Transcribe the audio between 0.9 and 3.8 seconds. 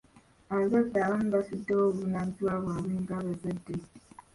abamu basuddewo obuvunaanyizibwa bwabwe nga bazadde.